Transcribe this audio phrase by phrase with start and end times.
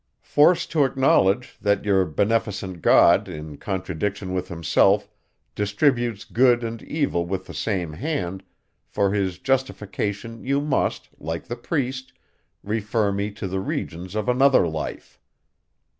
[0.23, 5.07] Forced to acknowledge, that your beneficent God, in contradiction with himself,
[5.53, 8.41] distributes good and evil with the same hand,
[8.87, 12.13] for his justification you must, like the priest,
[12.63, 15.19] refer me to the regions of another life.